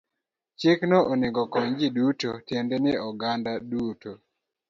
[0.59, 4.11] Chikno onego okony ji duto, tiende ni oganda duto.